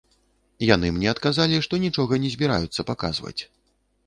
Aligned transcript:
Яны 0.75 0.87
мне 0.95 1.09
адказалі, 1.11 1.59
што 1.67 1.81
нічога 1.85 2.19
не 2.25 2.33
збіраюцца 2.37 2.89
паказваць. 2.89 3.37